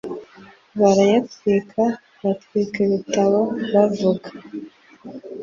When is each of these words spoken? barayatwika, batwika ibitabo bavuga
barayatwika, 0.79 1.83
batwika 2.23 2.77
ibitabo 2.87 3.39
bavuga 3.73 4.29